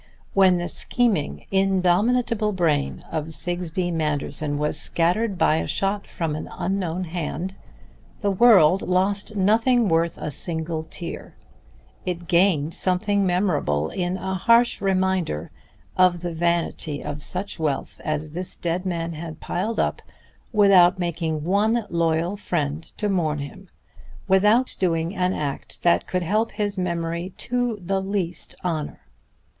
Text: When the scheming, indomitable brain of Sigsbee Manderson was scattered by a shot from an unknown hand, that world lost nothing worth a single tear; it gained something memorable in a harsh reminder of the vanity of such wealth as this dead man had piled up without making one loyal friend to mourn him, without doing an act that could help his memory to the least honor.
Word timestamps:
When 0.33 0.57
the 0.57 0.67
scheming, 0.67 1.45
indomitable 1.51 2.53
brain 2.53 3.03
of 3.11 3.35
Sigsbee 3.35 3.91
Manderson 3.91 4.57
was 4.57 4.79
scattered 4.81 5.37
by 5.37 5.57
a 5.57 5.67
shot 5.67 6.07
from 6.07 6.35
an 6.35 6.49
unknown 6.57 7.03
hand, 7.03 7.53
that 8.21 8.31
world 8.31 8.81
lost 8.81 9.35
nothing 9.35 9.87
worth 9.87 10.17
a 10.17 10.31
single 10.31 10.81
tear; 10.81 11.35
it 12.03 12.27
gained 12.27 12.73
something 12.73 13.27
memorable 13.27 13.91
in 13.91 14.17
a 14.17 14.33
harsh 14.33 14.81
reminder 14.81 15.51
of 15.95 16.21
the 16.21 16.33
vanity 16.33 17.03
of 17.03 17.21
such 17.21 17.59
wealth 17.59 18.01
as 18.03 18.31
this 18.31 18.57
dead 18.57 18.87
man 18.87 19.13
had 19.13 19.39
piled 19.39 19.77
up 19.79 20.01
without 20.51 20.97
making 20.97 21.43
one 21.43 21.85
loyal 21.91 22.35
friend 22.35 22.91
to 22.97 23.07
mourn 23.07 23.37
him, 23.37 23.67
without 24.27 24.75
doing 24.79 25.15
an 25.15 25.33
act 25.33 25.83
that 25.83 26.07
could 26.07 26.23
help 26.23 26.53
his 26.53 26.75
memory 26.75 27.35
to 27.37 27.77
the 27.79 28.01
least 28.01 28.55
honor. 28.63 29.01